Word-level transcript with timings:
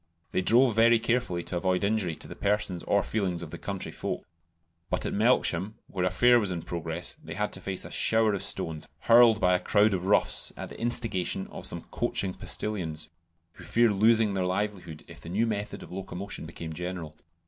They 0.31 0.41
drove 0.41 0.73
very 0.75 0.97
carefully 0.97 1.43
to 1.43 1.57
avoid 1.57 1.83
injury 1.83 2.15
to 2.15 2.27
the 2.27 2.35
persons 2.35 2.81
or 2.85 3.03
feelings 3.03 3.43
of 3.43 3.51
the 3.51 3.59
country 3.59 3.91
folk; 3.91 4.25
but 4.89 5.05
at 5.05 5.13
Melksham, 5.13 5.75
where 5.85 6.05
a 6.05 6.09
fair 6.09 6.39
was 6.39 6.49
in 6.51 6.63
progress, 6.63 7.17
they 7.23 7.35
had 7.35 7.53
to 7.53 7.61
face 7.61 7.85
a 7.85 7.91
shower 7.91 8.33
of 8.33 8.41
stones, 8.41 8.87
hurled 9.01 9.39
by 9.39 9.53
a 9.53 9.59
crowd 9.59 9.93
of 9.93 10.05
roughs 10.05 10.53
at 10.57 10.69
the 10.69 10.79
instigation 10.79 11.45
of 11.51 11.67
some 11.67 11.83
coaching 11.91 12.33
postilions, 12.33 13.09
who 13.53 13.63
feared 13.63 13.91
losing 13.91 14.33
their 14.33 14.43
livelihood 14.43 15.03
if 15.07 15.21
the 15.21 15.29
new 15.29 15.45
method 15.45 15.83
of 15.83 15.91
locomotion 15.91 16.47
became 16.47 16.73
general. 16.73 17.15